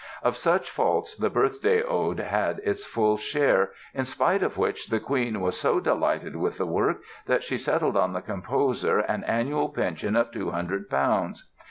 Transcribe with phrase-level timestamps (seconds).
[0.23, 4.99] Of such faults the Birthday Ode has its full share, in spite of which the
[4.99, 9.69] Queen was so delighted with the work that she settled on the composer an annual
[9.69, 11.51] pension of 200 Pounds.